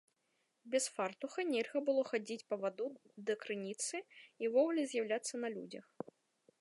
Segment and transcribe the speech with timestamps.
[0.75, 2.87] Без фартуха нельга было хадзіць па ваду
[3.29, 3.95] да крыніцы
[4.45, 5.85] і ўвогуле з'яўляцца на людзях.